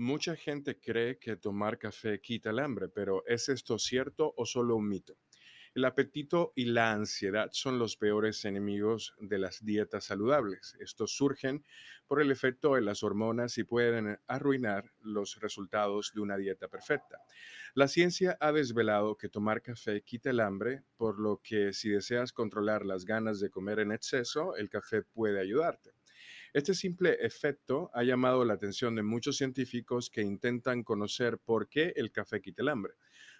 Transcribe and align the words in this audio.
Mucha 0.00 0.34
gente 0.34 0.80
cree 0.80 1.18
que 1.18 1.36
tomar 1.36 1.76
café 1.76 2.22
quita 2.22 2.48
el 2.48 2.60
hambre, 2.60 2.88
pero 2.88 3.22
¿es 3.26 3.50
esto 3.50 3.78
cierto 3.78 4.32
o 4.34 4.46
solo 4.46 4.76
un 4.76 4.88
mito? 4.88 5.18
El 5.74 5.84
apetito 5.84 6.54
y 6.56 6.64
la 6.64 6.92
ansiedad 6.92 7.50
son 7.52 7.78
los 7.78 7.98
peores 7.98 8.46
enemigos 8.46 9.14
de 9.20 9.36
las 9.36 9.62
dietas 9.62 10.04
saludables. 10.04 10.74
Estos 10.80 11.14
surgen 11.14 11.66
por 12.06 12.22
el 12.22 12.30
efecto 12.30 12.76
de 12.76 12.80
las 12.80 13.02
hormonas 13.02 13.58
y 13.58 13.64
pueden 13.64 14.18
arruinar 14.26 14.90
los 15.02 15.38
resultados 15.38 16.12
de 16.14 16.22
una 16.22 16.38
dieta 16.38 16.68
perfecta. 16.68 17.18
La 17.74 17.86
ciencia 17.86 18.38
ha 18.40 18.52
desvelado 18.52 19.18
que 19.18 19.28
tomar 19.28 19.60
café 19.60 20.00
quita 20.00 20.30
el 20.30 20.40
hambre, 20.40 20.82
por 20.96 21.20
lo 21.20 21.42
que 21.44 21.74
si 21.74 21.90
deseas 21.90 22.32
controlar 22.32 22.86
las 22.86 23.04
ganas 23.04 23.38
de 23.38 23.50
comer 23.50 23.80
en 23.80 23.92
exceso, 23.92 24.56
el 24.56 24.70
café 24.70 25.02
puede 25.02 25.42
ayudarte. 25.42 25.90
Este 26.52 26.74
simple 26.74 27.16
efecto 27.20 27.92
ha 27.94 28.02
llamado 28.02 28.44
la 28.44 28.54
atención 28.54 28.96
de 28.96 29.04
muchos 29.04 29.36
científicos 29.36 30.10
que 30.10 30.22
intentan 30.22 30.82
conocer 30.82 31.38
por 31.38 31.68
qué 31.68 31.92
el 31.94 32.10
café 32.10 32.40
quita 32.40 32.62
el 32.62 32.68
hambre. 32.68 32.94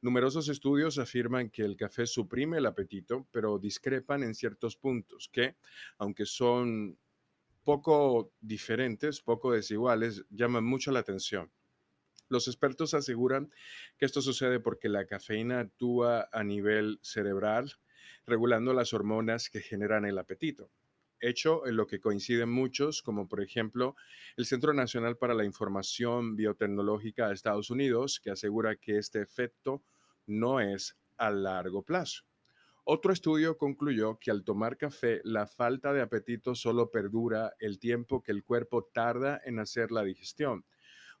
Numerosos 0.00 0.48
estudios 0.48 0.98
afirman 0.98 1.50
que 1.50 1.62
el 1.62 1.76
café 1.76 2.06
suprime 2.06 2.58
el 2.58 2.66
apetito, 2.66 3.26
pero 3.32 3.58
discrepan 3.58 4.22
en 4.22 4.36
ciertos 4.36 4.76
puntos 4.76 5.28
que, 5.32 5.56
aunque 5.98 6.26
son 6.26 6.96
poco 7.64 8.32
diferentes, 8.40 9.20
poco 9.20 9.50
desiguales, 9.50 10.24
llaman 10.30 10.64
mucho 10.64 10.92
la 10.92 11.00
atención. 11.00 11.50
Los 12.28 12.46
expertos 12.46 12.94
aseguran 12.94 13.52
que 13.98 14.06
esto 14.06 14.22
sucede 14.22 14.60
porque 14.60 14.88
la 14.88 15.06
cafeína 15.06 15.58
actúa 15.58 16.28
a 16.30 16.44
nivel 16.44 17.00
cerebral, 17.02 17.72
regulando 18.26 18.72
las 18.74 18.92
hormonas 18.92 19.50
que 19.50 19.60
generan 19.60 20.04
el 20.04 20.18
apetito 20.18 20.70
hecho 21.22 21.66
en 21.66 21.76
lo 21.76 21.86
que 21.86 22.00
coinciden 22.00 22.50
muchos, 22.50 23.00
como 23.00 23.26
por 23.28 23.40
ejemplo 23.40 23.96
el 24.36 24.44
Centro 24.44 24.74
Nacional 24.74 25.16
para 25.16 25.34
la 25.34 25.44
Información 25.44 26.36
Biotecnológica 26.36 27.28
de 27.28 27.34
Estados 27.34 27.70
Unidos, 27.70 28.20
que 28.20 28.30
asegura 28.30 28.76
que 28.76 28.98
este 28.98 29.22
efecto 29.22 29.82
no 30.26 30.60
es 30.60 30.98
a 31.16 31.30
largo 31.30 31.82
plazo. 31.82 32.24
Otro 32.84 33.12
estudio 33.12 33.56
concluyó 33.56 34.18
que 34.18 34.32
al 34.32 34.42
tomar 34.42 34.76
café, 34.76 35.20
la 35.22 35.46
falta 35.46 35.92
de 35.92 36.02
apetito 36.02 36.56
solo 36.56 36.90
perdura 36.90 37.54
el 37.60 37.78
tiempo 37.78 38.22
que 38.22 38.32
el 38.32 38.42
cuerpo 38.42 38.90
tarda 38.92 39.40
en 39.44 39.60
hacer 39.60 39.92
la 39.92 40.02
digestión. 40.02 40.64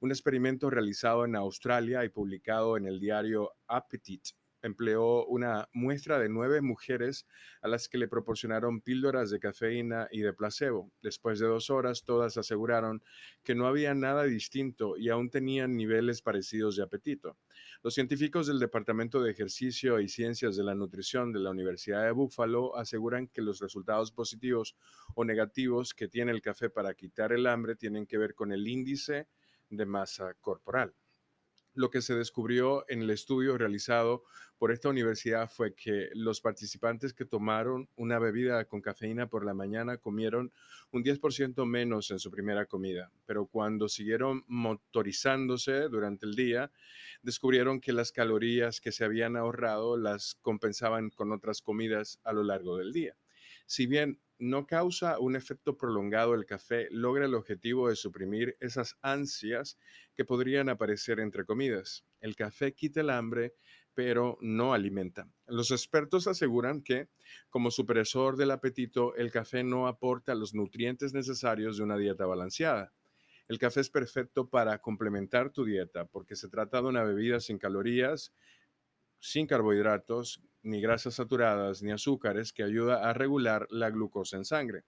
Un 0.00 0.10
experimento 0.10 0.70
realizado 0.70 1.24
en 1.24 1.36
Australia 1.36 2.04
y 2.04 2.08
publicado 2.08 2.76
en 2.76 2.86
el 2.86 2.98
diario 2.98 3.52
Appetite 3.68 4.32
empleó 4.62 5.26
una 5.26 5.68
muestra 5.72 6.18
de 6.18 6.28
nueve 6.28 6.60
mujeres 6.60 7.26
a 7.60 7.68
las 7.68 7.88
que 7.88 7.98
le 7.98 8.08
proporcionaron 8.08 8.80
píldoras 8.80 9.30
de 9.30 9.40
cafeína 9.40 10.08
y 10.10 10.20
de 10.20 10.32
placebo. 10.32 10.90
Después 11.02 11.38
de 11.38 11.46
dos 11.46 11.70
horas, 11.70 12.04
todas 12.04 12.36
aseguraron 12.36 13.02
que 13.42 13.54
no 13.54 13.66
había 13.66 13.94
nada 13.94 14.24
distinto 14.24 14.96
y 14.96 15.08
aún 15.08 15.30
tenían 15.30 15.76
niveles 15.76 16.22
parecidos 16.22 16.76
de 16.76 16.82
apetito. 16.82 17.36
Los 17.82 17.94
científicos 17.94 18.46
del 18.46 18.58
Departamento 18.58 19.22
de 19.22 19.32
Ejercicio 19.32 20.00
y 20.00 20.08
Ciencias 20.08 20.56
de 20.56 20.64
la 20.64 20.74
Nutrición 20.74 21.32
de 21.32 21.40
la 21.40 21.50
Universidad 21.50 22.04
de 22.04 22.12
Buffalo 22.12 22.76
aseguran 22.76 23.28
que 23.28 23.42
los 23.42 23.60
resultados 23.60 24.12
positivos 24.12 24.76
o 25.14 25.24
negativos 25.24 25.94
que 25.94 26.08
tiene 26.08 26.32
el 26.32 26.42
café 26.42 26.70
para 26.70 26.94
quitar 26.94 27.32
el 27.32 27.46
hambre 27.46 27.76
tienen 27.76 28.06
que 28.06 28.18
ver 28.18 28.34
con 28.34 28.52
el 28.52 28.66
índice 28.66 29.28
de 29.68 29.86
masa 29.86 30.34
corporal. 30.40 30.94
Lo 31.74 31.90
que 31.90 32.02
se 32.02 32.14
descubrió 32.14 32.84
en 32.88 33.02
el 33.02 33.10
estudio 33.10 33.56
realizado 33.56 34.24
por 34.58 34.70
esta 34.70 34.88
universidad 34.88 35.50
fue 35.50 35.74
que 35.74 36.10
los 36.14 36.40
participantes 36.40 37.14
que 37.14 37.24
tomaron 37.24 37.88
una 37.96 38.18
bebida 38.18 38.64
con 38.66 38.80
cafeína 38.80 39.26
por 39.26 39.44
la 39.44 39.54
mañana 39.54 39.96
comieron 39.96 40.52
un 40.92 41.02
10% 41.02 41.66
menos 41.66 42.10
en 42.10 42.18
su 42.18 42.30
primera 42.30 42.66
comida, 42.66 43.10
pero 43.26 43.46
cuando 43.46 43.88
siguieron 43.88 44.44
motorizándose 44.46 45.88
durante 45.88 46.26
el 46.26 46.34
día, 46.34 46.70
descubrieron 47.22 47.80
que 47.80 47.92
las 47.92 48.12
calorías 48.12 48.80
que 48.80 48.92
se 48.92 49.04
habían 49.04 49.36
ahorrado 49.36 49.96
las 49.96 50.36
compensaban 50.42 51.10
con 51.10 51.32
otras 51.32 51.62
comidas 51.62 52.20
a 52.22 52.32
lo 52.32 52.44
largo 52.44 52.76
del 52.76 52.92
día. 52.92 53.16
Si 53.66 53.86
bien 53.86 54.20
no 54.38 54.66
causa 54.66 55.18
un 55.20 55.36
efecto 55.36 55.76
prolongado 55.76 56.34
el 56.34 56.46
café, 56.46 56.88
logra 56.90 57.26
el 57.26 57.34
objetivo 57.34 57.88
de 57.88 57.96
suprimir 57.96 58.56
esas 58.60 58.96
ansias 59.00 59.78
que 60.14 60.24
podrían 60.24 60.68
aparecer 60.68 61.20
entre 61.20 61.44
comidas. 61.44 62.04
El 62.20 62.34
café 62.34 62.74
quita 62.74 63.00
el 63.00 63.10
hambre, 63.10 63.54
pero 63.94 64.38
no 64.40 64.74
alimenta. 64.74 65.28
Los 65.46 65.70
expertos 65.70 66.26
aseguran 66.26 66.82
que, 66.82 67.08
como 67.50 67.70
supresor 67.70 68.36
del 68.36 68.50
apetito, 68.50 69.14
el 69.14 69.30
café 69.30 69.62
no 69.62 69.86
aporta 69.86 70.34
los 70.34 70.54
nutrientes 70.54 71.14
necesarios 71.14 71.76
de 71.76 71.84
una 71.84 71.96
dieta 71.96 72.26
balanceada. 72.26 72.92
El 73.48 73.58
café 73.58 73.80
es 73.80 73.90
perfecto 73.90 74.48
para 74.48 74.78
complementar 74.80 75.50
tu 75.50 75.64
dieta 75.64 76.06
porque 76.06 76.36
se 76.36 76.48
trata 76.48 76.80
de 76.80 76.88
una 76.88 77.04
bebida 77.04 77.38
sin 77.38 77.58
calorías, 77.58 78.32
sin 79.18 79.46
carbohidratos, 79.46 80.42
ni 80.62 80.80
grasas 80.80 81.14
saturadas, 81.14 81.82
ni 81.82 81.92
azúcares, 81.92 82.52
que 82.52 82.62
ayuda 82.62 83.08
a 83.08 83.12
regular 83.12 83.66
la 83.70 83.90
glucosa 83.90 84.36
en 84.36 84.44
sangre. 84.44 84.84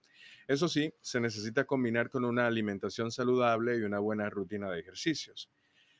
Eso 0.47 0.67
sí, 0.67 0.93
se 1.01 1.19
necesita 1.19 1.65
combinar 1.65 2.09
con 2.09 2.25
una 2.25 2.47
alimentación 2.47 3.11
saludable 3.11 3.77
y 3.77 3.81
una 3.81 3.99
buena 3.99 4.29
rutina 4.29 4.69
de 4.69 4.79
ejercicios. 4.79 5.49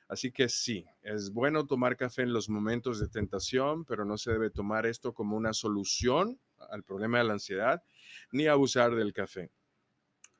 Así 0.07 0.31
que 0.31 0.49
sí, 0.49 0.85
es 1.01 1.31
bueno 1.31 1.65
tomar 1.65 1.97
café 1.97 2.21
en 2.21 2.31
los 2.31 2.47
momentos 2.47 2.99
de 2.99 3.07
tentación, 3.07 3.85
pero 3.85 4.05
no 4.05 4.17
se 4.17 4.31
debe 4.31 4.51
tomar 4.51 4.85
esto 4.85 5.13
como 5.13 5.35
una 5.35 5.51
solución 5.53 6.39
al 6.69 6.83
problema 6.83 7.17
de 7.17 7.23
la 7.23 7.33
ansiedad, 7.33 7.83
ni 8.31 8.47
abusar 8.47 8.95
del 8.95 9.13
café. 9.13 9.49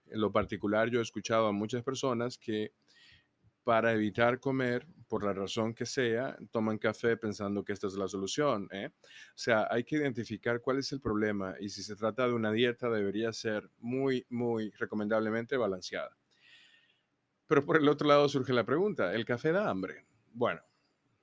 En 0.06 0.22
lo 0.22 0.32
particular, 0.32 0.90
yo 0.90 1.00
he 1.00 1.04
escuchado 1.04 1.48
a 1.48 1.52
muchas 1.52 1.84
personas 1.84 2.38
que 2.38 2.74
para 3.64 3.94
evitar 3.94 4.40
comer, 4.40 4.86
por 5.08 5.24
la 5.24 5.34
razón 5.34 5.74
que 5.74 5.86
sea, 5.86 6.38
toman 6.52 6.78
café 6.78 7.18
pensando 7.18 7.64
que 7.64 7.74
esta 7.74 7.88
es 7.88 7.96
la 7.96 8.08
solución. 8.08 8.68
¿eh? 8.72 8.92
O 8.98 9.38
sea, 9.38 9.68
hay 9.70 9.84
que 9.84 9.98
identificar 9.98 10.62
cuál 10.62 10.80
es 10.80 10.92
el 10.92 11.02
problema 11.02 11.56
y 11.60 11.70
si 11.70 11.84
se 11.84 11.96
trata 11.96 12.28
de 12.28 12.34
una 12.34 12.52
dieta 12.52 12.90
debería 12.90 13.32
ser 13.34 13.70
muy, 13.80 14.26
muy 14.30 14.72
recomendablemente 14.72 15.58
balanceada. 15.58 16.16
Pero 17.48 17.66
por 17.66 17.78
el 17.78 17.88
otro 17.88 18.08
lado 18.08 18.28
surge 18.28 18.54
la 18.54 18.64
pregunta, 18.64 19.14
¿el 19.14 19.26
café 19.26 19.52
da 19.52 19.70
hambre? 19.70 20.06
Bueno, 20.34 20.62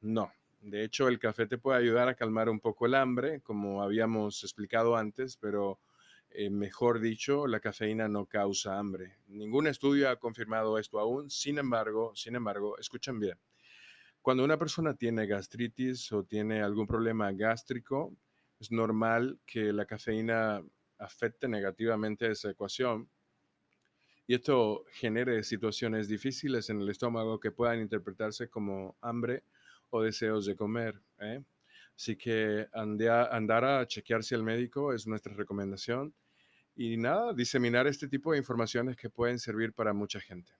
no. 0.01 0.33
De 0.61 0.85
hecho, 0.85 1.09
el 1.09 1.19
café 1.19 1.47
te 1.47 1.59
puede 1.59 1.79
ayudar 1.79 2.09
a 2.09 2.15
calmar 2.15 2.49
un 2.49 2.61
poco 2.61 2.87
el 2.87 2.95
hambre, 2.95 3.41
como 3.41 3.83
habíamos 3.83 4.45
explicado 4.45 4.97
antes, 4.97 5.37
pero 5.37 5.81
eh, 6.31 6.49
mejor 6.51 7.01
dicho, 7.01 7.49
la 7.49 7.59
cafeína 7.59 8.09
no 8.09 8.27
causa 8.27 8.79
hambre. 8.79 9.19
Ningún 9.27 9.67
estudio 9.67 10.09
ha 10.09 10.17
confirmado 10.17 10.79
esto 10.79 10.99
aún. 10.99 11.29
Sin 11.31 11.59
embargo, 11.59 12.13
sin 12.15 12.37
embargo, 12.37 12.79
escuchen 12.79 13.19
bien. 13.19 13.39
Cuando 14.23 14.45
una 14.45 14.57
persona 14.57 14.95
tiene 14.95 15.27
gastritis 15.27 16.13
o 16.13 16.23
tiene 16.23 16.63
algún 16.63 16.87
problema 16.87 17.33
gástrico, 17.33 18.17
es 18.61 18.71
normal 18.71 19.41
que 19.45 19.73
la 19.73 19.85
cafeína 19.85 20.63
afecte 20.99 21.49
negativamente 21.49 22.31
esa 22.31 22.51
ecuación 22.51 23.11
y 24.29 24.35
esto 24.35 24.85
genere 24.93 25.43
situaciones 25.43 26.07
difíciles 26.07 26.71
en 26.71 26.81
el 26.81 26.89
estómago 26.89 27.41
que 27.41 27.51
puedan 27.51 27.81
interpretarse 27.81 28.49
como 28.49 28.97
hambre 29.01 29.43
o 29.91 30.01
deseos 30.01 30.47
de 30.47 30.55
comer. 30.55 31.03
¿eh? 31.19 31.43
Así 31.97 32.17
que 32.17 32.69
andar 32.73 33.65
a 33.65 33.85
chequearse 33.89 34.37
al 34.37 34.45
médico 34.45 34.93
es 34.93 35.09
nuestra 35.09 35.35
recomendación 35.35 36.15
y 36.77 36.97
nada, 36.97 37.35
diseminar 37.35 37.89
este 37.89 38.07
tipo 38.07 38.31
de 38.31 38.39
informaciones 38.39 38.97
que 38.97 39.11
pueden 39.11 39.41
servir 39.41 39.73
para 39.73 39.93
mucha 39.93 40.21
gente. 40.21 40.53